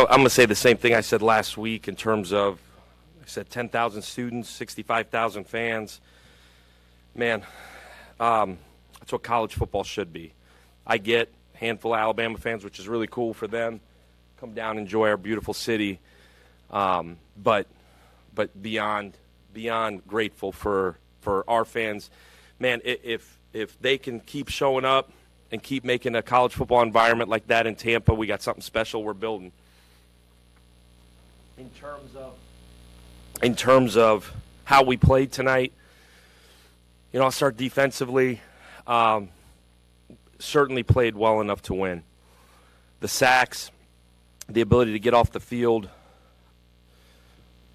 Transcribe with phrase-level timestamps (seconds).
[0.00, 2.58] I'm going to say the same thing I said last week in terms of
[3.22, 6.00] I said 10,000 students, 65,000 fans.
[7.14, 7.44] Man,
[8.18, 8.58] um,
[8.98, 10.32] that's what college football should be.
[10.84, 13.78] I get a handful of Alabama fans, which is really cool for them.
[14.40, 16.00] Come down, enjoy our beautiful city.
[16.72, 17.68] Um, but
[18.34, 19.16] but beyond
[19.52, 22.10] beyond grateful for for our fans.
[22.58, 25.12] Man, if if they can keep showing up
[25.52, 29.04] and keep making a college football environment like that in Tampa, we got something special
[29.04, 29.52] we're building.
[31.56, 32.36] In terms of
[33.42, 34.32] in terms of
[34.64, 35.72] how we played tonight,
[37.12, 38.40] you know, I'll start defensively.
[38.86, 39.28] Um,
[40.38, 42.02] certainly played well enough to win.
[43.00, 43.70] The sacks,
[44.48, 45.88] the ability to get off the field,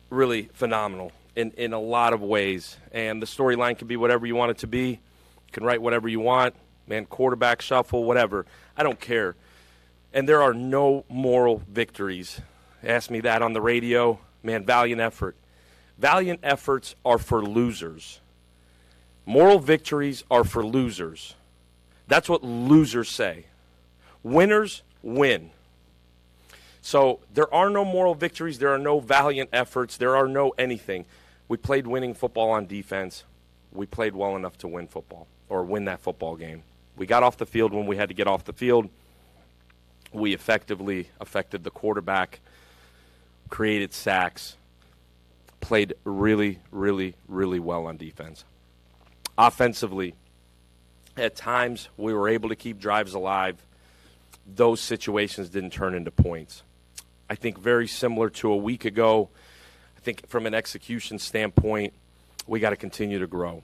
[0.10, 2.78] really phenomenal in, in a lot of ways.
[2.92, 4.90] And the storyline can be whatever you want it to be.
[4.90, 6.56] You can write whatever you want.
[6.88, 8.46] Man, quarterback shuffle, whatever.
[8.76, 9.36] I don't care.
[10.14, 12.42] And there are no moral victories.
[12.84, 14.20] Ask me that on the radio.
[14.44, 15.36] Man, valiant effort.
[15.98, 18.22] Valiant efforts are for losers.
[19.26, 21.36] Moral victories are for losers.
[22.08, 23.46] That's what losers say.
[24.24, 25.52] Winners win.
[26.82, 28.60] So there are no moral victories.
[28.60, 29.98] There are no valiant efforts.
[29.98, 31.06] There are no anything.
[31.48, 33.24] We played winning football on defense.
[33.72, 36.64] We played well enough to win football or win that football game.
[36.96, 38.90] We got off the field when we had to get off the field.
[40.12, 42.40] We effectively affected the quarterback,
[43.50, 44.56] created sacks,
[45.60, 48.46] played really, really, really well on defense.
[49.38, 50.16] Offensively,
[51.18, 53.58] at times we were able to keep drives alive.
[54.46, 56.64] Those situations didn't turn into points.
[57.30, 59.30] I think very similar to a week ago.
[59.98, 61.94] I think from an execution standpoint,
[62.48, 63.64] we got to continue to grow.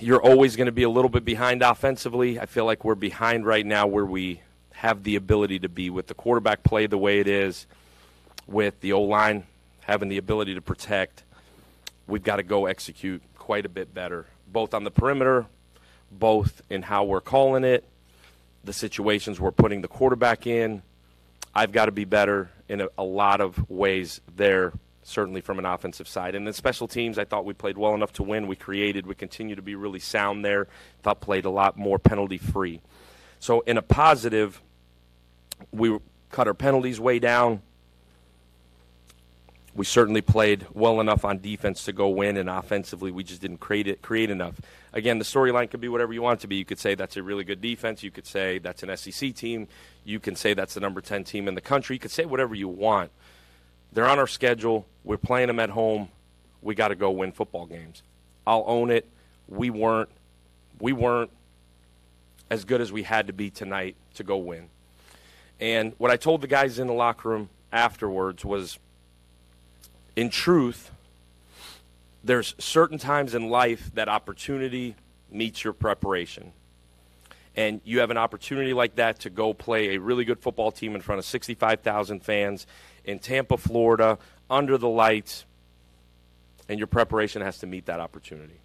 [0.00, 2.38] You're always going to be a little bit behind offensively.
[2.38, 6.06] I feel like we're behind right now where we have the ability to be with
[6.08, 7.66] the quarterback play the way it is,
[8.46, 9.44] with the O line
[9.82, 11.24] having the ability to protect.
[12.06, 15.46] We've got to go execute quite a bit better, both on the perimeter,
[16.10, 17.84] both in how we're calling it,
[18.64, 20.82] the situations we're putting the quarterback in.
[21.54, 25.64] I've got to be better in a, a, lot of ways there, certainly from an
[25.64, 26.34] offensive side.
[26.34, 28.46] And then special teams, I thought we played well enough to win.
[28.46, 30.68] We created, we continue to be really sound there.
[31.02, 32.80] Thought played a lot more penalty free.
[33.38, 34.62] So, in a positive,
[35.72, 35.98] we
[36.30, 37.60] cut our penalties way down
[39.74, 43.58] we certainly played well enough on defense to go win, and offensively, we just didn't
[43.58, 44.60] create it, create enough.
[44.92, 46.56] Again, the storyline could be whatever you want it to be.
[46.56, 48.02] You could say that's a really good defense.
[48.02, 49.68] You could say that's an SEC team.
[50.04, 51.96] You can say that's the number 10 team in the country.
[51.96, 53.10] You could say whatever you want.
[53.92, 54.86] They're on our schedule.
[55.04, 56.08] We're playing them at home.
[56.60, 58.02] We got to go win football games.
[58.46, 59.08] I'll own it.
[59.48, 60.10] We weren't.
[60.80, 61.30] We weren't
[62.50, 64.68] as good as we had to be tonight to go win.
[65.60, 68.78] And what I told the guys in the locker room afterwards was
[70.16, 70.90] in truth,
[72.24, 74.94] there's certain times in life that opportunity
[75.30, 76.52] meets your preparation.
[77.54, 80.94] And you have an opportunity like that to go play a really good football team
[80.94, 82.66] in front of 65,000 fans
[83.04, 84.18] in Tampa, Florida,
[84.48, 85.44] under the lights,
[86.68, 88.60] and your preparation has to meet that opportunity.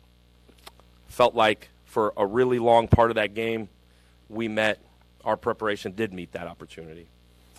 [1.08, 3.70] Felt like for a really long part of that game,
[4.30, 4.80] we met,
[5.26, 7.08] our preparation did meet that opportunity.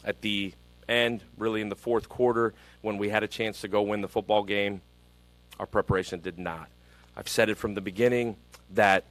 [0.05, 0.53] At the
[0.89, 4.09] end, really in the fourth quarter, when we had a chance to go win the
[4.09, 4.81] football game,
[5.59, 6.69] our preparation did not.
[7.17, 8.37] I've said it from the beginning
[8.75, 9.05] that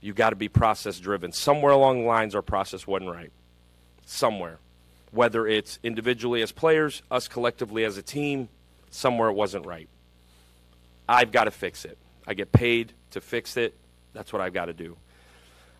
[0.00, 1.32] you got to be process driven.
[1.32, 3.30] Somewhere along the lines, our process wasn't right.
[4.04, 4.58] Somewhere.
[5.12, 8.48] Whether it's individually as players, us collectively as a team,
[8.90, 9.88] somewhere it wasn't right.
[11.08, 11.98] I've got to fix it.
[12.26, 13.74] I get paid to fix it.
[14.12, 14.96] That's what I've got to do.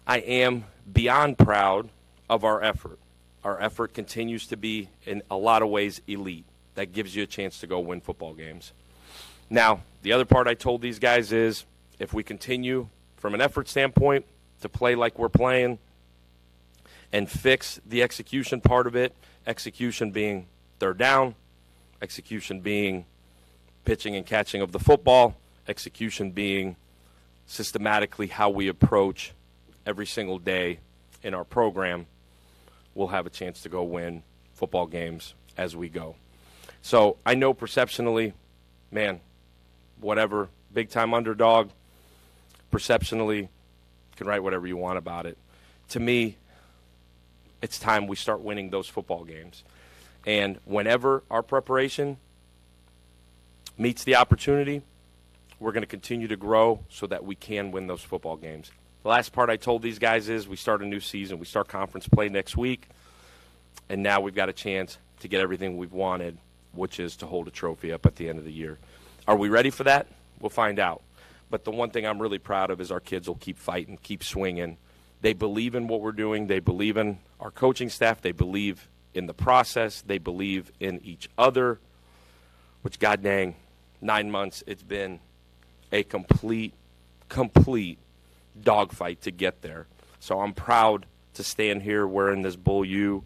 [0.06, 1.88] I am beyond proud
[2.28, 2.98] of our effort
[3.44, 6.44] our effort continues to be, in a lot of ways, elite.
[6.74, 8.72] That gives you a chance to go win football games.
[9.50, 11.66] Now, the other part I told these guys is
[11.98, 14.24] if we continue from an effort standpoint
[14.62, 15.78] to play like we're playing
[17.12, 19.14] and fix the execution part of it,
[19.46, 20.46] execution being
[20.78, 21.34] third down,
[22.00, 23.04] execution being
[23.84, 25.36] pitching and catching of the football,
[25.68, 26.76] execution being
[27.46, 29.32] systematically how we approach
[29.84, 30.78] every single day
[31.22, 32.06] in our program
[32.94, 34.22] we'll have a chance to go win
[34.54, 36.16] football games as we go.
[36.82, 38.34] So I know perceptionally,
[38.90, 39.20] man,
[40.00, 41.70] whatever, big time underdog,
[42.70, 43.48] perceptionally, you
[44.16, 45.38] can write whatever you want about it.
[45.90, 46.36] To me,
[47.60, 49.62] it's time we start winning those football games.
[50.26, 52.18] And whenever our preparation
[53.78, 54.82] meets the opportunity,
[55.58, 58.70] we're going to continue to grow so that we can win those football games.
[59.02, 61.38] The last part I told these guys is we start a new season.
[61.40, 62.88] We start conference play next week.
[63.88, 66.38] and now we've got a chance to get everything we've wanted,
[66.72, 68.78] which is to hold a trophy up at the end of the year.
[69.26, 70.06] Are we ready for that?
[70.40, 71.02] We'll find out.
[71.50, 74.24] But the one thing I'm really proud of is our kids will keep fighting, keep
[74.24, 74.78] swinging.
[75.20, 76.46] They believe in what we're doing.
[76.46, 78.20] They believe in our coaching staff.
[78.22, 80.00] They believe in the process.
[80.00, 81.78] They believe in each other,
[82.82, 83.56] which, god dang,
[84.00, 85.20] nine months, it's been
[85.92, 86.72] a complete,
[87.28, 87.98] complete
[88.60, 89.86] dogfight to get there.
[90.20, 93.24] So I'm proud to stand here wearing this Bull U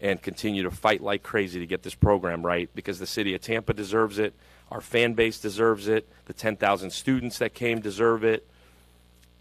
[0.00, 3.40] and continue to fight like crazy to get this program right because the city of
[3.40, 4.34] Tampa deserves it.
[4.70, 6.08] Our fan base deserves it.
[6.26, 8.46] The 10,000 students that came deserve it.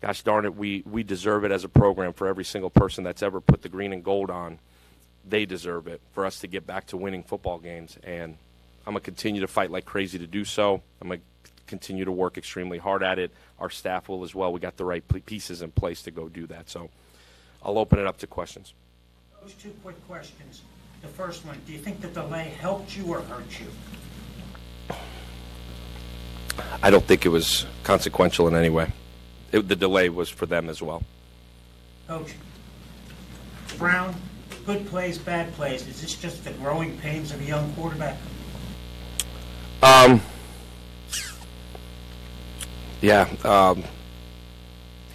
[0.02, 3.24] Gosh darn it, we, we deserve it as a program for every single person that's
[3.24, 4.60] ever put the green and gold on.
[5.28, 7.98] They deserve it for us to get back to winning football games.
[8.04, 8.38] And
[8.86, 10.82] I'm going to continue to fight like crazy to do so.
[11.02, 11.26] I'm going to
[11.68, 13.32] continue to work extremely hard at it.
[13.60, 14.52] Our staff will as well.
[14.52, 16.70] We got the right pieces in place to go do that.
[16.70, 16.90] So
[17.64, 18.74] I'll open it up to questions.
[19.42, 20.62] Those two quick questions.
[21.02, 23.68] The first one, do you think the delay helped you or hurt you?
[26.82, 28.92] I don't think it was consequential in any way.
[29.52, 31.04] It, the delay was for them as well.
[32.08, 32.34] Coach,
[33.78, 34.16] Brown,
[34.66, 35.88] good plays, bad plays.
[35.88, 38.18] Is this just the growing pains of a young quarterback?
[39.82, 40.22] Um.
[43.04, 43.28] Yeah.
[43.44, 43.84] Um,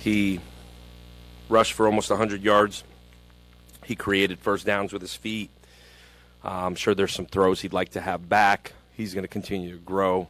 [0.01, 0.41] he
[1.49, 2.85] rushed for almost 100 yards.
[3.83, 5.49] He created first downs with his feet.
[6.45, 8.75] Uh, I'm sure there's some throws he'd like to have back.
[8.93, 10.29] He's going to continue to grow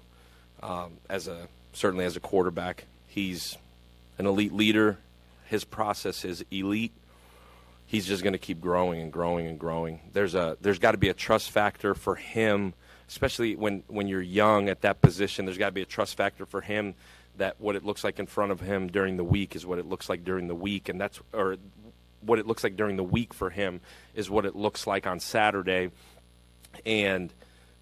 [0.62, 2.84] um, as a certainly as a quarterback.
[3.08, 3.58] He's
[4.19, 4.99] an elite leader.
[5.46, 6.93] His process is elite.
[7.87, 9.99] He's just going to keep growing and growing and growing.
[10.12, 12.75] There's a there's got to be a trust factor for him,
[13.08, 15.44] especially when when you're young at that position.
[15.44, 16.94] There's got to be a trust factor for him
[17.38, 19.87] that what it looks like in front of him during the week is what it
[19.87, 21.56] looks like during the week, and that's or
[22.20, 23.81] what it looks like during the week for him
[24.14, 25.90] is what it looks like on Saturday,
[26.85, 27.32] and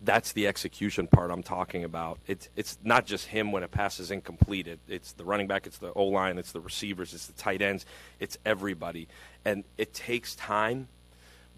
[0.03, 2.19] that's the execution part I'm talking about.
[2.27, 4.69] It's it's not just him when a pass is incomplete.
[4.69, 7.63] It, it's the running back, it's the O line, it's the receivers, it's the tight
[7.63, 7.87] ends,
[8.21, 9.09] it's everybody,
[9.45, 10.89] and it takes time.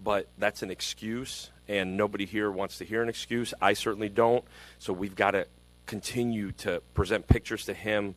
[0.01, 3.53] But that's an excuse, and nobody here wants to hear an excuse.
[3.61, 4.45] I certainly don't.
[4.77, 5.45] So we've got to
[5.89, 8.13] continue to present pictures to him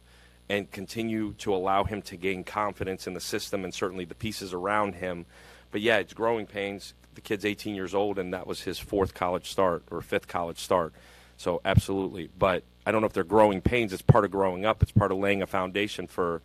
[0.51, 4.53] and continue to allow him to gain confidence in the system and certainly the pieces
[4.53, 5.25] around him.
[5.71, 9.15] But yeah, it's growing pains the kid's 18 years old, and that was his fourth
[9.15, 10.93] college start or fifth college start.
[11.39, 13.95] So absolutely, but I don't know if they're growing pains.
[13.95, 14.83] It's part of growing up.
[14.83, 16.43] It's part of laying a foundation for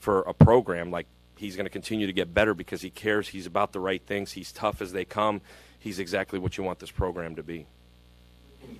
[0.00, 0.90] for a program.
[0.90, 1.06] Like
[1.36, 3.28] he's going to continue to get better because he cares.
[3.28, 4.32] He's about the right things.
[4.32, 5.40] He's tough as they come.
[5.78, 7.66] He's exactly what you want this program to be.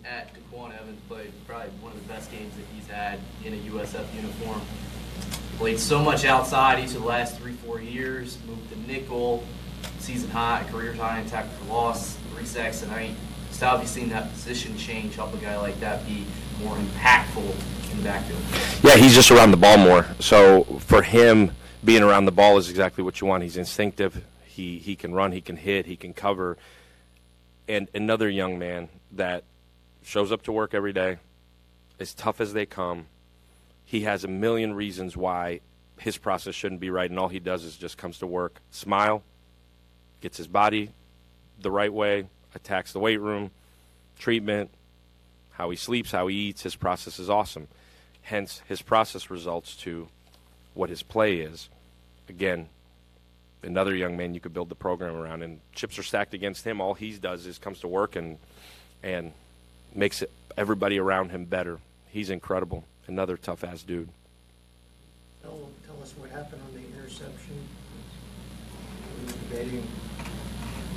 [0.05, 3.57] At Daquan Evans played probably one of the best games that he's had in a
[3.57, 4.61] USF uniform.
[5.59, 8.37] Played so much outside each of the last three, four years.
[8.47, 9.45] Moved to nickel,
[10.01, 13.15] season high, career high in tackle for loss, three sacks tonight.
[13.53, 16.25] So obviously seen that position change, help a guy like that be
[16.63, 17.55] more impactful
[17.93, 18.41] in the backfield.
[18.83, 20.07] Yeah, he's just around the ball more.
[20.19, 21.53] So for him,
[21.85, 23.43] being around the ball is exactly what you want.
[23.45, 24.25] He's instinctive.
[24.45, 25.33] He he can run.
[25.33, 25.87] He can hit.
[25.87, 26.57] He can cover.
[27.69, 29.45] And another young man that
[30.03, 31.19] shows up to work every day,
[31.99, 33.07] as tough as they come.
[33.85, 35.61] He has a million reasons why
[35.99, 39.23] his process shouldn't be right, and all he does is just comes to work, smile,
[40.21, 40.91] gets his body
[41.61, 43.51] the right way, attacks the weight room,
[44.19, 44.71] treatment,
[45.53, 46.63] how he sleeps, how he eats.
[46.63, 47.69] His process is awesome.
[48.23, 50.09] Hence, his process results to
[50.75, 51.69] what his play is.
[52.29, 52.69] Again,
[53.63, 56.81] another young man you could build the program around, and chips are stacked against him.
[56.81, 58.39] All he does is comes to work and
[59.03, 59.33] and
[59.95, 61.79] makes it, everybody around him better.
[62.11, 62.85] He's incredible.
[63.07, 64.09] Another tough ass dude.
[65.43, 67.57] Tell, tell us what happened on the interception.
[69.19, 69.87] We were debating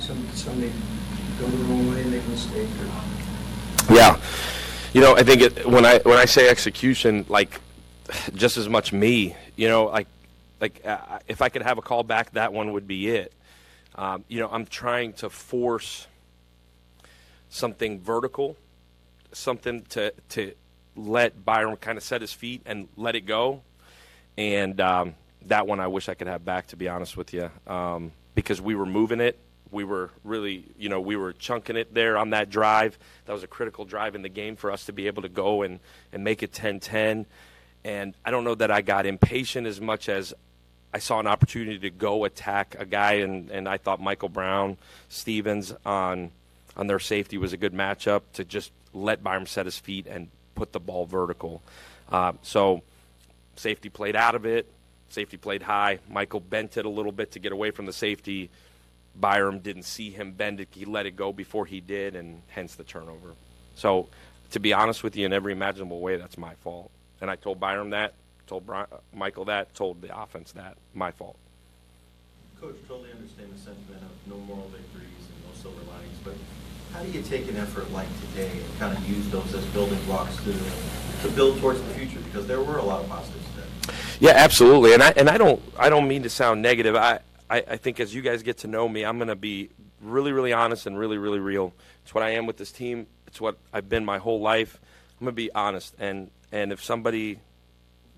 [0.00, 0.72] some somebody
[1.38, 2.68] go the wrong way, make a mistake.
[3.88, 3.94] Or...
[3.94, 4.20] Yeah,
[4.92, 7.60] you know, I think it, when I when I say execution, like
[8.34, 9.36] just as much me.
[9.56, 10.06] You know, like
[10.60, 13.32] like uh, if I could have a call back, that one would be it.
[13.94, 16.06] Um, you know, I'm trying to force
[17.48, 18.56] something vertical,
[19.36, 20.52] something to to
[20.96, 23.62] let Byrum kind of set his feet and let it go,
[24.36, 25.14] and um,
[25.46, 26.68] that one I wish I could have back.
[26.68, 29.38] To be honest with you, um, because we were moving it
[29.70, 32.98] we were really, you know, we were chunking it there on that drive.
[33.26, 35.62] That was a critical drive in the game for us to be able to go
[35.62, 35.80] and,
[36.12, 37.26] and make it 10 10.
[37.84, 40.34] And I don't know that I got impatient as much as
[40.92, 44.78] I saw an opportunity to go attack a guy, and, and I thought Michael Brown,
[45.08, 46.30] Stephens on,
[46.76, 50.28] on their safety was a good matchup to just let Byrum set his feet and
[50.54, 51.62] put the ball vertical.
[52.10, 52.82] Uh, so
[53.56, 54.70] safety played out of it.
[55.08, 55.98] Safety played high.
[56.10, 58.50] Michael bent it a little bit to get away from the safety
[59.20, 60.68] Byrum didn't see him bend it.
[60.70, 63.34] He let it go before he did, and hence the turnover.
[63.74, 64.08] So,
[64.50, 66.90] to be honest with you, in every imaginable way, that's my fault.
[67.20, 68.14] And I told Byrum that,
[68.46, 68.84] told Bri-
[69.14, 70.76] Michael that, told the offense that.
[70.94, 71.36] My fault.
[72.60, 76.34] Coach, totally understand the sentiment of no moral victories and no silver linings, but
[76.92, 80.02] how do you take an effort like today and kind of use those as building
[80.06, 80.52] blocks to,
[81.22, 82.18] to build towards the future?
[82.20, 83.94] Because there were a lot of positives today.
[84.20, 84.94] Yeah, absolutely.
[84.94, 86.96] And I and I don't I don't mean to sound negative.
[86.96, 87.20] I
[87.50, 89.68] I, I think as you guys get to know me, I'm going to be
[90.00, 91.74] really really honest and really really real.
[92.04, 93.06] It's what I am with this team.
[93.26, 94.80] It's what I've been my whole life.
[95.20, 97.38] I'm going to be honest and and if somebody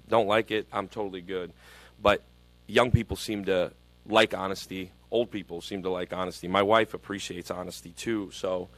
[0.09, 1.53] don't like it, I'm totally good.
[2.01, 2.23] But
[2.69, 3.73] young people seem to
[4.09, 4.91] like honesty.
[5.11, 6.49] Old people seem to like honesty.
[6.49, 8.31] My wife appreciates honesty too.
[8.33, 8.69] So,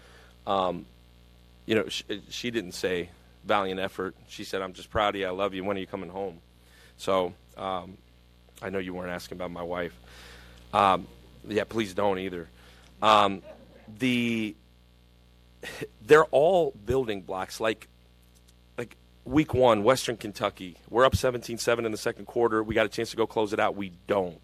[0.47, 0.87] um,
[1.67, 3.11] you know, she, she didn't say
[3.45, 4.15] valiant effort.
[4.29, 5.27] She said, "I'm just proud of you.
[5.27, 5.65] I love you.
[5.65, 6.41] When are you coming home?"
[6.97, 7.97] So, um,
[8.63, 9.99] I know you weren't asking about my wife.
[10.73, 11.07] Um,
[11.49, 12.49] yeah, please don't either.
[13.03, 13.43] Um,
[13.99, 14.55] the
[16.03, 17.61] they're all building blocks.
[17.61, 17.89] Like
[18.79, 22.63] like week one, Western Kentucky, we're up 17-7 in the second quarter.
[22.63, 23.77] We got a chance to go close it out.
[23.77, 24.41] We don't.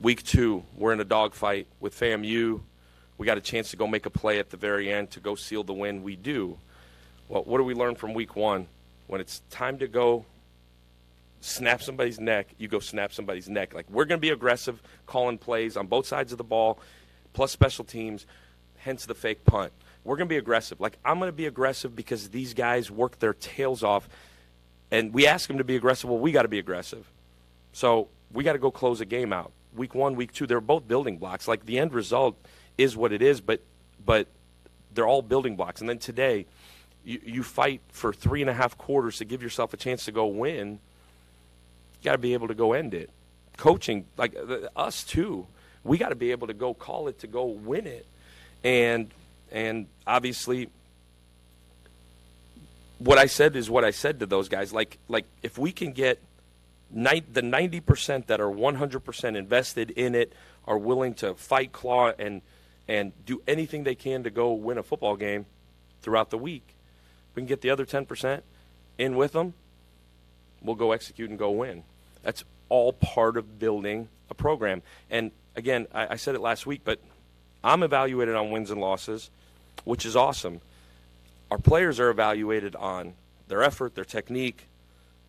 [0.00, 2.60] Week two, we're in a dogfight with FAMU.
[3.18, 5.34] We got a chance to go make a play at the very end to go
[5.34, 6.02] seal the win.
[6.02, 6.56] We do.
[7.28, 8.66] Well, what do we learn from week one?
[9.08, 10.24] When it's time to go
[11.42, 13.74] snap somebody's neck, you go snap somebody's neck.
[13.74, 16.78] Like we're going to be aggressive, calling plays on both sides of the ball,
[17.34, 18.24] plus special teams.
[18.78, 19.70] Hence the fake punt.
[20.02, 20.80] We're going to be aggressive.
[20.80, 24.08] Like I'm going to be aggressive because these guys work their tails off,
[24.90, 26.08] and we ask them to be aggressive.
[26.08, 27.06] Well, we got to be aggressive.
[27.74, 29.52] So we got to go close a game out.
[29.74, 31.46] Week one, week two, they're both building blocks.
[31.46, 32.36] Like the end result
[32.76, 33.60] is what it is, but
[34.04, 34.26] but
[34.92, 35.80] they're all building blocks.
[35.80, 36.46] And then today,
[37.04, 40.12] you, you fight for three and a half quarters to give yourself a chance to
[40.12, 40.80] go win.
[42.00, 43.10] You got to be able to go end it.
[43.56, 45.46] Coaching, like uh, us too,
[45.84, 48.06] we got to be able to go call it to go win it,
[48.64, 49.10] and
[49.52, 50.70] and obviously,
[52.98, 54.72] what I said is what I said to those guys.
[54.72, 56.20] Like like if we can get
[56.92, 60.32] the ninety percent that are one hundred percent invested in it,
[60.66, 62.42] are willing to fight, claw, and
[62.88, 65.46] and do anything they can to go win a football game
[66.02, 66.74] throughout the week.
[67.34, 68.44] We can get the other ten percent
[68.98, 69.54] in with them
[70.62, 71.82] we'll go execute and go win.
[72.22, 74.82] That's all part of building a program.
[75.10, 77.00] And again, I, I, said it last week, but
[77.64, 79.30] I'm evaluated on wins and losses,
[79.84, 80.60] which is awesome.
[81.50, 83.14] Our players are evaluated on
[83.48, 84.66] their effort, their technique,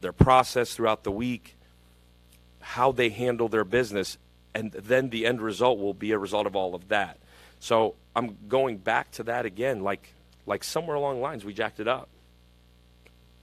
[0.02, 1.56] their process throughout the week,
[2.60, 4.18] how they handle their business,
[4.54, 7.18] and then the end result will be a result of all of that.
[7.60, 10.14] So I'm going back to that again, like
[10.46, 12.10] like somewhere along the lines we jacked it up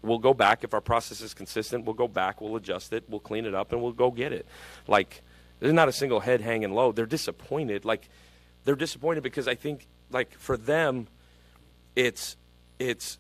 [0.03, 1.85] we'll go back if our process is consistent.
[1.85, 4.47] We'll go back, we'll adjust it, we'll clean it up, and we'll go get it.
[4.87, 5.23] Like
[5.61, 6.93] there's not a single head hanging low.
[6.93, 7.85] They're disappointed.
[7.85, 8.09] Like
[8.65, 11.09] they're disappointed because I think like for them,
[11.97, 12.37] it's
[12.79, 13.19] it's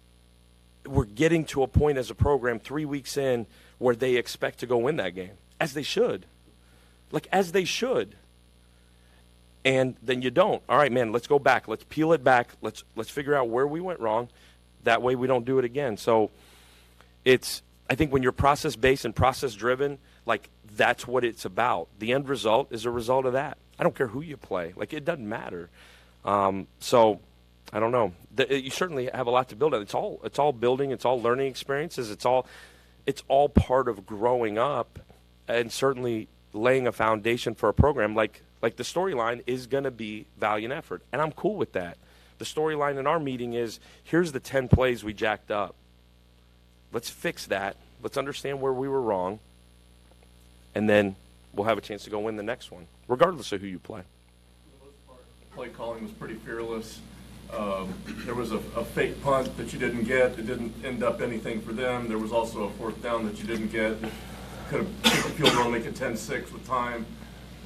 [0.86, 3.46] we're getting to a point as a program three weeks in
[3.78, 6.26] where they expect to go win that game as they should,
[7.10, 8.14] like as they should.
[9.64, 10.62] And then you don't.
[10.68, 11.12] All right, man.
[11.12, 11.68] Let's go back.
[11.68, 12.52] Let's peel it back.
[12.62, 14.28] Let's let's figure out where we went wrong.
[14.84, 15.96] That way we don't do it again.
[15.96, 16.30] So
[17.24, 21.88] it's I think when you're process based and process driven, like that's what it's about.
[21.98, 23.58] The end result is a result of that.
[23.78, 24.72] I don't care who you play.
[24.76, 25.70] Like it doesn't matter.
[26.24, 27.20] Um, so
[27.72, 28.12] I don't know.
[28.34, 29.82] The, you certainly have a lot to build on.
[29.82, 30.90] It's all it's all building.
[30.90, 32.10] It's all learning experiences.
[32.10, 32.46] It's all
[33.06, 34.98] it's all part of growing up,
[35.46, 39.90] and certainly laying a foundation for a program like like the storyline is going to
[39.90, 41.98] be valiant effort, and I'm cool with that.
[42.38, 45.74] The storyline in our meeting is here's the ten plays we jacked up
[46.92, 47.76] Let's fix that.
[48.02, 49.40] Let's understand where we were wrong.
[50.74, 51.16] And then
[51.52, 54.02] we'll have a chance to go win the next one, regardless of who you play.
[54.02, 57.00] For the most part, the play calling was pretty fearless.
[57.52, 57.94] Um,
[58.26, 60.38] there was a, a, fake punt that you didn't get.
[60.38, 62.06] It didn't end up anything for them.
[62.06, 63.96] There was also a fourth down that you didn't get.
[64.68, 67.06] Could have field goal, make it 10-6 with time.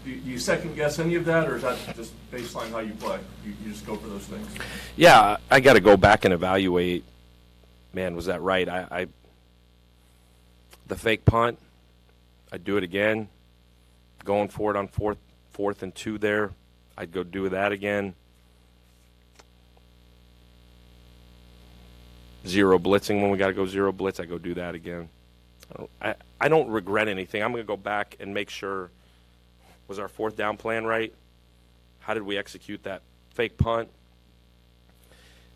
[0.05, 2.79] Do you, do you, second guess any of that, or is that just baseline how
[2.79, 3.19] you play?
[3.45, 4.47] You, you just go for those things.
[4.97, 7.05] Yeah, I got to go back and evaluate
[7.93, 8.69] man, was that right?
[8.69, 9.07] I, I
[10.87, 11.59] the fake punt.
[12.53, 13.29] I'd do it again.
[14.25, 15.19] Going for it on fourth,
[15.53, 16.51] fourth and two there.
[16.97, 18.15] I'd go do that again.
[22.47, 24.21] Zero blitzing when we got to go zero blitz.
[24.21, 25.09] I go do that again.
[25.71, 27.43] I don't, I, I don't regret anything.
[27.43, 28.91] I'm going to go back and make sure
[29.89, 31.13] was our fourth down plan right?
[32.01, 33.03] How did we execute that
[33.35, 33.89] fake punt?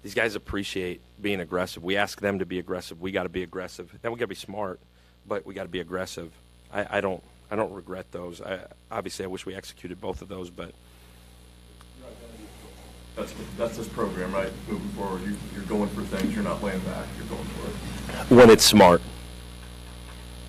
[0.06, 1.82] these guys appreciate being aggressive.
[1.82, 3.00] We ask them to be aggressive.
[3.00, 3.92] We got to be aggressive.
[4.02, 4.78] Then we got to be smart,
[5.26, 6.30] but we got to be aggressive.
[6.72, 8.40] I, I, don't I don't regret those.
[8.40, 10.70] I, obviously, I wish we executed both of those, but
[13.16, 14.52] That's, that's this program, right?
[14.68, 18.37] Moving forward, you, you're going for things, you're not laying back, you're going for it.
[18.38, 19.00] when it's smart.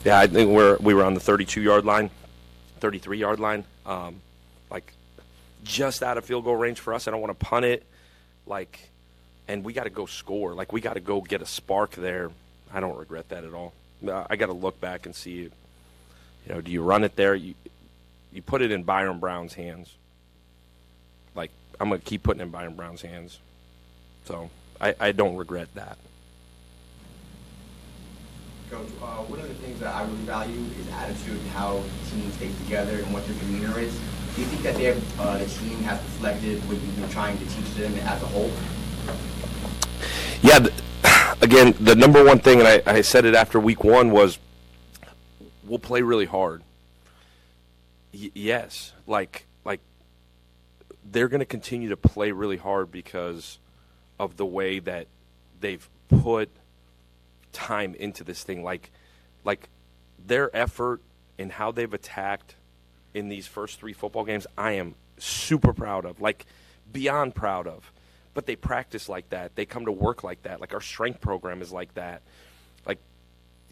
[0.04, 2.10] Yeah, I think we're we were on the 32 yard line,
[2.80, 4.22] 33 yard line, um,
[4.70, 4.94] like
[5.64, 7.08] just out of field goal range for us.
[7.08, 7.86] I don't want to punt it,
[8.46, 8.90] like,
[9.48, 10.54] and we got to go score.
[10.54, 12.32] Like we got to go get a spark there.
[12.74, 13.74] I don't regret that at all.
[14.06, 15.52] Uh, I got to look back and see, you
[16.48, 17.36] know, do you run it there?
[17.36, 17.56] You
[18.32, 19.96] you put it in Byrum Brown's hands.
[21.80, 23.40] I'm gonna keep putting it in Byrum Brown's hands.
[24.26, 24.50] So
[24.82, 25.98] I, I don't regret that.
[28.70, 31.82] Coach, uh, one of the things that I really value is attitude and how
[32.12, 33.98] teams stay together and what their demeanor is.
[34.36, 37.38] Do you think that they have, uh, the team has reflected what you've been trying
[37.38, 38.52] to teach them as a whole?
[40.42, 40.74] Yeah, th-
[41.42, 44.38] again, the number one thing, and I, I said it after week one, was
[45.64, 46.62] we'll play really hard.
[48.14, 49.46] Y- yes, like
[51.12, 53.60] they're going to continue to play really hard because
[54.20, 55.08] of the way that
[55.60, 56.50] they've put
[57.54, 58.64] time into this thing.
[58.64, 58.92] Like
[59.44, 59.70] like
[60.26, 61.02] their effort
[61.40, 62.56] and how they've attacked
[63.14, 66.22] in these first three football games, I am super proud of.
[66.22, 66.46] Like
[66.92, 67.92] beyond proud of.
[68.34, 69.56] But they practice like that.
[69.56, 70.62] They come to work like that.
[70.62, 72.22] Like our strength program is like that.
[72.86, 73.00] Like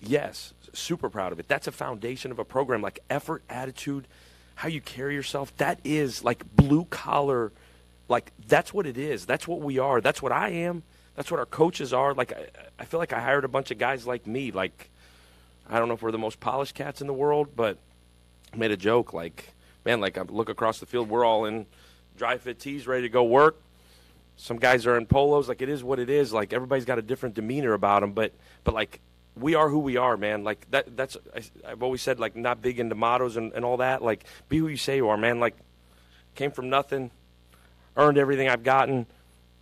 [0.02, 1.48] yes, super proud of it.
[1.48, 4.08] That's a foundation of a program like effort, attitude,
[4.56, 5.56] how you carry yourself.
[5.58, 7.52] That is like blue collar
[8.08, 9.26] like that's what it is.
[9.26, 10.02] That's what we are.
[10.02, 10.84] That's what I am.
[11.16, 12.14] That's what our coaches are.
[12.14, 12.48] Like I,
[12.80, 14.52] I feel like I hired a bunch of guys like me.
[14.52, 14.90] Like
[15.70, 17.78] I don't know if we're the most polished cats in the world, but
[18.54, 19.54] I made a joke like,
[19.86, 21.66] man, like I look across the field, we're all in
[22.18, 23.58] dry fit tees, ready to go work.
[24.38, 25.48] Some guys are in polos.
[25.48, 26.32] Like it is what it is.
[26.32, 28.34] Like everybody's got a different demeanor about them, but
[28.64, 29.00] but like
[29.38, 30.44] we are who we are, man.
[30.44, 30.96] Like that.
[30.96, 34.02] That's I, I've always said like not big into mottos and, and all that.
[34.02, 35.40] Like be who you say you are, man.
[35.40, 35.56] Like
[36.36, 37.12] came from nothing,
[37.98, 39.06] earned everything I've gotten.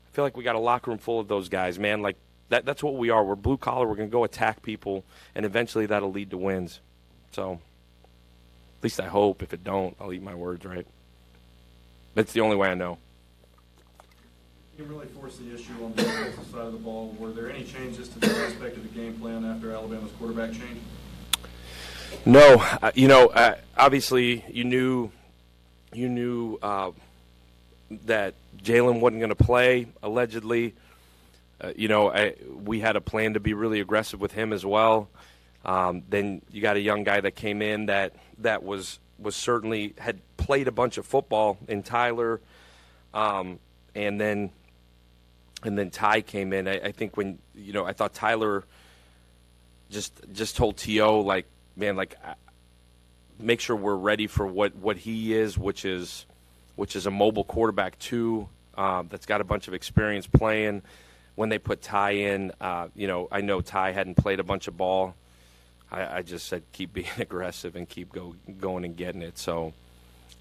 [0.07, 2.01] I feel like we got a locker room full of those guys, man.
[2.01, 2.17] Like
[2.49, 2.65] that.
[2.65, 3.23] That's what we are.
[3.23, 3.87] We're blue collar.
[3.87, 5.03] We're gonna go attack people,
[5.35, 6.79] and eventually that'll lead to wins.
[7.31, 9.41] So at least I hope.
[9.41, 10.85] If it don't, I'll eat my words, right?
[12.15, 12.99] That's the only way I know.
[14.77, 17.15] You really forced the issue on the defensive side of the ball.
[17.19, 20.79] Were there any changes to the aspect of the game plan after Alabama's quarterback change?
[22.25, 25.11] No, uh, you know, uh, obviously you knew,
[25.93, 26.89] you knew uh,
[28.05, 28.33] that
[28.63, 30.73] Jalen wasn't going to play allegedly.
[31.61, 32.33] Uh, you know, I,
[32.63, 35.07] we had a plan to be really aggressive with him as well.
[35.65, 39.93] Um, then you got a young guy that came in that that was was certainly
[39.99, 42.41] had played a bunch of football in Tyler,
[43.13, 43.59] um,
[43.95, 44.49] and then
[45.65, 46.67] and then Ty came in.
[46.67, 48.63] I, I think when you know I thought Tyler
[49.89, 51.45] just just told To like
[51.75, 52.15] man like
[53.39, 56.25] make sure we're ready for what what he is, which is
[56.75, 58.49] which is a mobile quarterback too.
[58.75, 60.81] Uh, that's got a bunch of experience playing.
[61.35, 64.67] When they put Ty in, uh, you know, I know Ty hadn't played a bunch
[64.67, 65.15] of ball.
[65.91, 69.37] I, I just said keep being aggressive and keep go, going and getting it.
[69.37, 69.73] So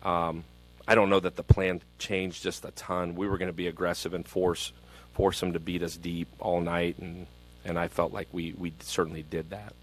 [0.03, 0.45] um,
[0.87, 3.15] I don't know that the plan changed just a ton.
[3.15, 4.73] We were going to be aggressive and force
[5.15, 7.27] force them to beat us deep all night, and
[7.65, 9.75] and I felt like we we certainly did that.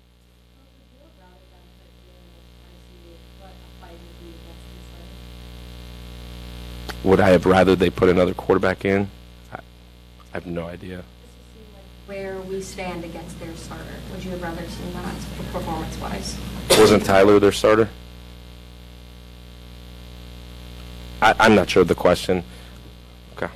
[7.04, 9.10] Would I have rather they put another quarterback in?
[9.54, 9.62] I, I
[10.34, 11.04] have no idea.
[12.08, 13.86] Where we stand against their starter.
[14.12, 15.16] Would you have rather seen that
[15.54, 16.38] performance-wise?
[16.72, 17.88] Wasn't Tyler their starter?
[21.22, 22.44] I, I'm not sure of the question.
[23.38, 23.52] Okay.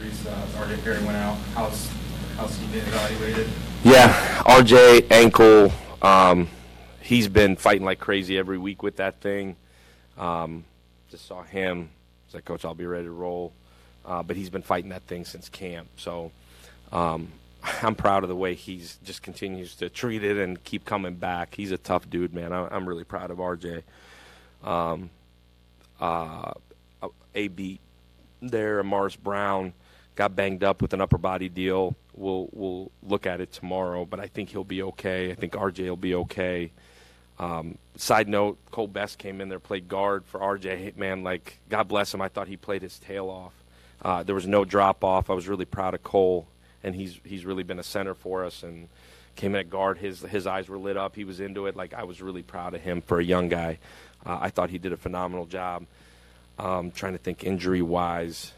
[0.00, 0.26] Reese,
[0.82, 1.36] Perry went out.
[1.54, 1.90] How's,
[2.36, 3.48] how's he been evaluated?
[3.84, 4.12] Yeah,
[4.44, 5.72] RJ ankle.
[6.02, 6.48] Um,
[7.00, 9.56] he's been fighting like crazy every week with that thing.
[10.16, 10.64] Um,
[11.10, 11.90] just saw him.
[12.28, 13.52] Said, Coach, I'll be ready to roll.
[14.04, 15.88] Uh, but he's been fighting that thing since camp.
[15.96, 16.32] So
[16.92, 17.28] um,
[17.82, 21.54] I'm proud of the way he's just continues to treat it and keep coming back.
[21.54, 22.52] He's a tough dude, man.
[22.52, 23.82] I, I'm really proud of RJ.
[24.64, 25.10] Um,
[26.00, 26.52] uh,
[27.34, 27.80] AB
[28.40, 29.72] there, Mars Brown
[30.18, 31.94] got banged up with an upper body deal.
[32.12, 35.30] We'll we'll look at it tomorrow, but I think he'll be okay.
[35.30, 36.72] I think RJ will be okay.
[37.38, 40.96] Um, side note: Cole Best came in there, played guard for RJ.
[40.96, 42.20] Man, like God bless him.
[42.20, 43.52] I thought he played his tail off.
[44.02, 45.30] Uh, there was no drop off.
[45.30, 46.48] I was really proud of Cole,
[46.82, 48.64] and he's he's really been a center for us.
[48.64, 48.88] And
[49.36, 49.98] came in at guard.
[49.98, 51.14] His his eyes were lit up.
[51.14, 51.76] He was into it.
[51.76, 53.78] Like I was really proud of him for a young guy.
[54.26, 55.86] Uh, I thought he did a phenomenal job.
[56.58, 58.52] Um, trying to think injury wise.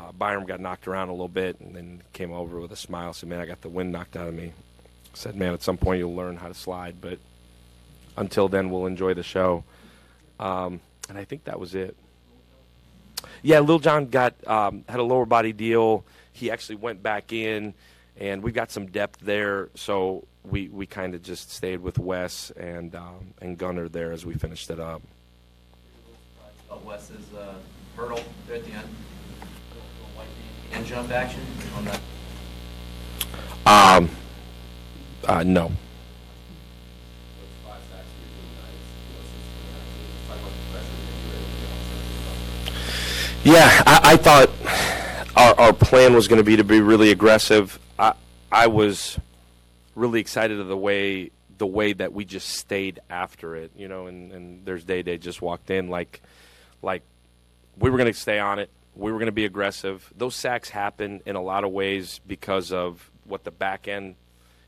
[0.00, 3.12] Uh, Byrum got knocked around a little bit and then came over with a smile.
[3.12, 4.52] Said, "Man, I got the wind knocked out of me."
[5.12, 7.18] Said, "Man, at some point you'll learn how to slide." But
[8.16, 9.64] until then, we'll enjoy the show.
[10.38, 11.96] Um, and I think that was it.
[13.42, 16.04] Yeah, Lil John got um, had a lower body deal.
[16.32, 17.74] He actually went back in,
[18.16, 19.68] and we got some depth there.
[19.74, 24.24] So we, we kind of just stayed with Wes and um, and Gunner there as
[24.24, 25.02] we finished it up.
[26.84, 27.54] Wes's uh,
[27.94, 28.88] hurdle at the end.
[30.72, 31.40] And jump action
[31.76, 32.00] on that.
[33.66, 34.10] Um,
[35.26, 35.70] uh, no.
[43.42, 44.50] Yeah, I, I thought
[45.34, 47.78] our, our plan was going to be to be really aggressive.
[47.98, 48.12] I
[48.52, 49.18] I was
[49.94, 54.06] really excited of the way the way that we just stayed after it, you know.
[54.06, 56.20] And, and there's Day Day just walked in like
[56.82, 57.02] like
[57.78, 58.68] we were going to stay on it.
[59.00, 60.12] We were going to be aggressive.
[60.14, 64.16] Those sacks happen in a lot of ways because of what the back end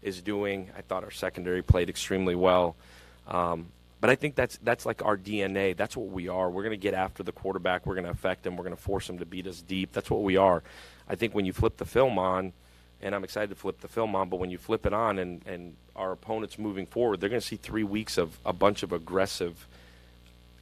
[0.01, 0.71] is doing.
[0.75, 2.75] I thought our secondary played extremely well.
[3.29, 3.67] Um,
[4.01, 5.77] but I think that's that's like our DNA.
[5.77, 6.49] That's what we are.
[6.49, 7.85] We're going to get after the quarterback.
[7.85, 8.57] We're going to affect him.
[8.57, 9.93] We're going to force him to beat us deep.
[9.93, 10.63] That's what we are.
[11.07, 12.55] I think when you flip the film on,
[13.03, 15.47] and I'm excited to flip the film on, but when you flip it on and,
[15.47, 18.93] and our opponents moving forward, they're going to see three weeks of a bunch of
[18.93, 19.69] aggressive,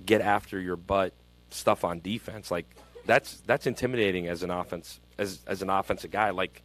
[0.05, 1.13] get after your butt
[1.51, 2.51] stuff on defense.
[2.51, 2.67] Like
[3.07, 6.31] that's that's intimidating as an offense as as an offensive guy.
[6.31, 6.63] Like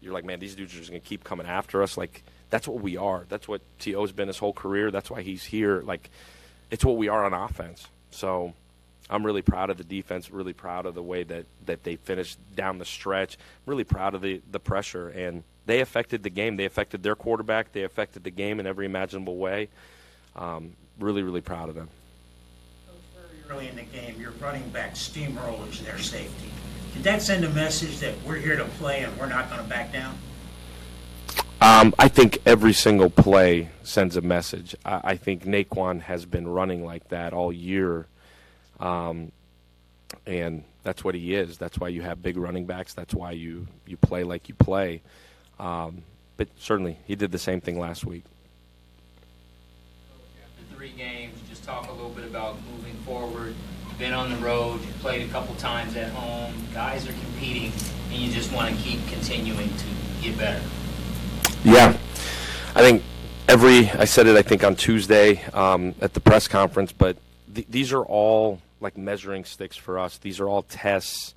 [0.00, 1.96] you're like, man, these dudes are just to keep coming after us.
[1.96, 3.24] Like that's what we are.
[3.28, 4.90] That's what T.O.'s been his whole career.
[4.90, 5.82] That's why he's here.
[5.82, 6.10] Like,
[6.70, 7.86] it's what we are on offense.
[8.10, 8.54] So
[9.10, 12.38] I'm really proud of the defense, really proud of the way that, that they finished
[12.54, 15.08] down the stretch, really proud of the, the pressure.
[15.08, 16.56] And they affected the game.
[16.56, 17.72] They affected their quarterback.
[17.72, 19.68] They affected the game in every imaginable way.
[20.36, 21.88] Um, really, really proud of them.
[23.50, 26.50] Early in the game, your running back steamrollers their safety.
[26.92, 29.68] Did that send a message that we're here to play and we're not going to
[29.68, 30.18] back down?
[31.60, 34.76] Um, I think every single play sends a message.
[34.84, 38.06] I, I think Nay'Quan has been running like that all year,
[38.80, 39.32] um,
[40.26, 41.58] and that's what he is.
[41.58, 42.94] That's why you have big running backs.
[42.94, 45.02] That's why you you play like you play.
[45.58, 46.02] Um,
[46.36, 48.24] but certainly, he did the same thing last week.
[50.44, 53.54] After three games, just talk a little bit about moving forward.
[53.98, 56.54] Been on the road, played a couple times at home.
[56.72, 57.72] Guys are competing,
[58.10, 59.84] and you just want to keep continuing to
[60.22, 60.62] get better.
[61.64, 61.94] Yeah,
[62.74, 63.02] I think
[63.48, 64.34] every I said it.
[64.34, 67.18] I think on Tuesday um, at the press conference, but
[67.54, 70.16] th- these are all like measuring sticks for us.
[70.16, 71.34] These are all tests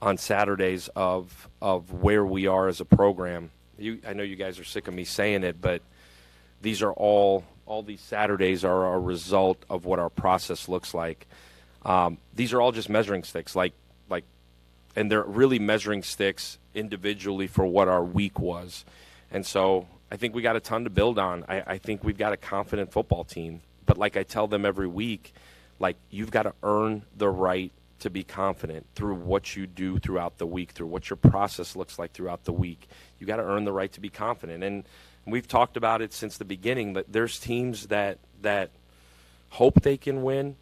[0.00, 3.50] on Saturdays of of where we are as a program.
[3.76, 5.82] You, I know you guys are sick of me saying it, but
[6.62, 11.26] these are all all these Saturdays are a result of what our process looks like.
[11.84, 13.74] Um, these are all just measuring sticks, like
[14.08, 14.24] like,
[14.94, 18.84] and they're really measuring sticks individually for what our week was.
[19.30, 21.44] And so I think we got a ton to build on.
[21.48, 23.60] I, I think we've got a confident football team.
[23.84, 25.32] But like I tell them every week,
[25.78, 30.38] like you've got to earn the right to be confident through what you do throughout
[30.38, 32.88] the week, through what your process looks like throughout the week.
[33.18, 34.62] You got to earn the right to be confident.
[34.62, 34.84] And
[35.26, 38.70] we've talked about it since the beginning but there's teams that that
[39.50, 40.56] hope they can win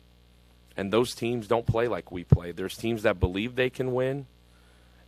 [0.77, 2.53] and those teams don't play like we play.
[2.53, 4.27] There's teams that believe they can win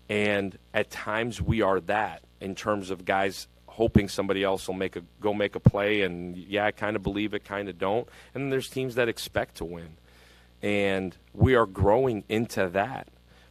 [0.09, 4.97] and at times we are that in terms of guys hoping somebody else will make
[4.97, 8.09] a go make a play and yeah i kind of believe it kind of don't.
[8.35, 9.97] And then there's teams that expect to win.
[10.63, 13.09] And we are growing into that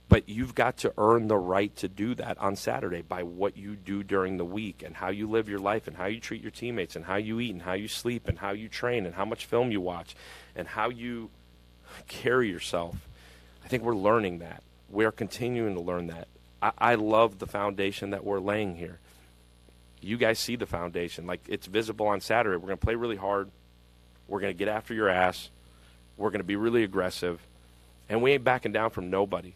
[0.08, 3.76] but you've got to earn the right to do that on saturday by what you
[3.76, 6.52] do during the week and how you live your life and how you treat your
[6.52, 9.26] teammates and how you eat and how you sleep and how you train and how
[9.26, 10.16] much film you watch
[10.56, 11.30] and how you
[12.08, 13.08] carry yourself
[13.64, 16.28] i think we're learning that we are continuing to learn that
[16.66, 19.00] I, I love the foundation that we're laying here.
[20.02, 21.28] You guys see the foundation.
[21.28, 22.58] Like it's visible on Saturday.
[22.58, 23.50] We're going to play really hard.
[24.28, 25.50] We're going to get after your ass.
[26.18, 27.40] We're going to be really aggressive.
[28.10, 29.54] And we ain't backing down from nobody.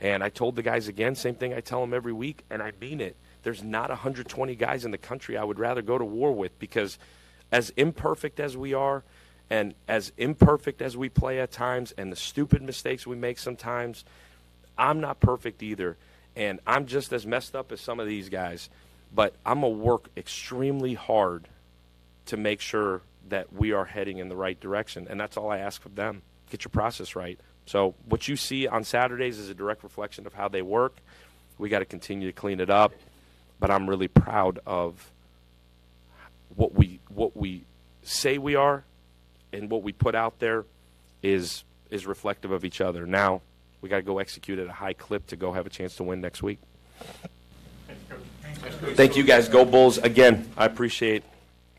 [0.00, 2.72] And I told the guys again, same thing I tell them every week, and I
[2.80, 3.16] mean it.
[3.42, 6.98] There's not 120 guys in the country I would rather go to war with because,
[7.50, 9.02] as imperfect as we are,
[9.50, 14.04] and as imperfect as we play at times, and the stupid mistakes we make sometimes,
[14.76, 15.96] I'm not perfect either
[16.38, 18.70] and I'm just as messed up as some of these guys,
[19.12, 21.48] but I'm going to work extremely hard
[22.26, 25.08] to make sure that we are heading in the right direction.
[25.10, 26.22] And that's all I ask of them.
[26.50, 27.38] Get your process right.
[27.68, 30.96] So, what you see on Saturdays is a direct reflection of how they work.
[31.58, 32.94] We got to continue to clean it up,
[33.60, 35.10] but I'm really proud of
[36.56, 37.64] what we what we
[38.02, 38.84] say we are
[39.52, 40.64] and what we put out there
[41.22, 43.04] is is reflective of each other.
[43.04, 43.42] Now,
[43.82, 46.04] we got to go execute at a high clip to go have a chance to
[46.04, 46.60] win next week.
[48.94, 49.46] Thank you guys.
[49.46, 49.98] Go Bulls.
[49.98, 51.22] Again, I appreciate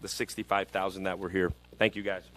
[0.02, 1.52] the 65,000 that were here.
[1.80, 2.30] Thank you, guys.